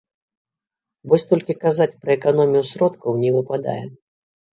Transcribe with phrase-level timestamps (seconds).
[1.11, 3.77] Вось толькі казаць пра эканомію сродкаў не выпадае.